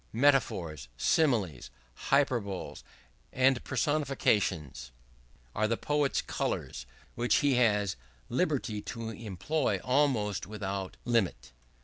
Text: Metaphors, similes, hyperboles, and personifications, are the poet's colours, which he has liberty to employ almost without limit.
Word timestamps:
Metaphors, 0.13 0.87
similes, 0.97 1.69
hyperboles, 2.09 2.83
and 3.31 3.63
personifications, 3.63 4.91
are 5.53 5.67
the 5.67 5.77
poet's 5.77 6.23
colours, 6.23 6.87
which 7.13 7.35
he 7.45 7.53
has 7.57 7.95
liberty 8.27 8.81
to 8.81 9.11
employ 9.11 9.79
almost 9.83 10.47
without 10.47 10.97
limit. 11.05 11.51